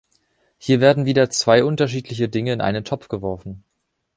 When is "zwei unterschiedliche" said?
1.29-2.27